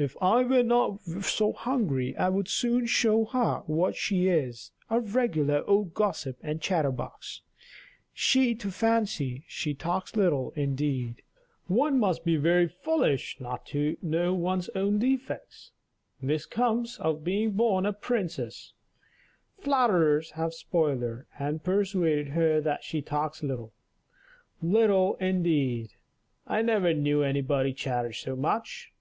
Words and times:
"If 0.00 0.16
I 0.22 0.44
were 0.44 0.62
not 0.62 1.00
so 1.22 1.46
very 1.50 1.58
hungry 1.58 2.16
I 2.16 2.28
would 2.28 2.46
soon 2.46 2.86
show 2.86 3.24
her 3.24 3.64
what 3.66 3.96
she 3.96 4.28
is 4.28 4.70
a 4.88 5.00
regular 5.00 5.64
old 5.68 5.92
gossip 5.92 6.38
and 6.40 6.60
chatter 6.62 6.92
box. 6.92 7.42
She 8.12 8.54
to 8.54 8.70
fancy 8.70 9.44
she 9.48 9.74
talks 9.74 10.14
little, 10.14 10.52
indeed! 10.54 11.22
One 11.66 11.98
must 11.98 12.24
be 12.24 12.36
very 12.36 12.68
foolish 12.68 13.38
not 13.40 13.66
to 13.74 13.96
know 14.00 14.32
one's 14.34 14.68
own 14.76 15.00
defects. 15.00 15.72
This 16.22 16.46
comes 16.46 16.98
of 16.98 17.24
being 17.24 17.54
born 17.54 17.84
a 17.84 17.92
princess. 17.92 18.74
Flatterers 19.58 20.30
have 20.36 20.54
spoiled 20.54 21.00
her, 21.02 21.26
and 21.40 21.64
persuaded 21.64 22.28
her 22.28 22.60
that 22.60 22.84
she 22.84 23.02
talks 23.02 23.42
little. 23.42 23.72
Little, 24.62 25.16
indeed! 25.16 25.94
I 26.46 26.62
never 26.62 26.94
knew 26.94 27.22
anybody 27.24 27.72
chatter 27.74 28.12
so 28.12 28.36
much." 28.36 28.92